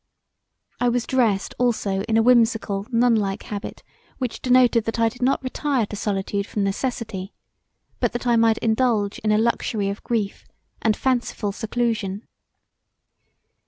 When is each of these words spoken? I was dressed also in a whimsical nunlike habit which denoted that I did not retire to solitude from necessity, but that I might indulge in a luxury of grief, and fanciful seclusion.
I 0.79 0.89
was 0.89 1.05
dressed 1.05 1.53
also 1.59 2.01
in 2.09 2.17
a 2.17 2.23
whimsical 2.23 2.87
nunlike 2.91 3.43
habit 3.43 3.83
which 4.17 4.41
denoted 4.41 4.85
that 4.85 4.99
I 4.99 5.09
did 5.09 5.21
not 5.21 5.43
retire 5.43 5.85
to 5.85 5.95
solitude 5.95 6.47
from 6.47 6.63
necessity, 6.63 7.35
but 7.99 8.11
that 8.13 8.25
I 8.25 8.35
might 8.35 8.57
indulge 8.57 9.19
in 9.19 9.31
a 9.31 9.37
luxury 9.37 9.89
of 9.89 10.03
grief, 10.03 10.47
and 10.81 10.97
fanciful 10.97 11.51
seclusion. 11.51 12.23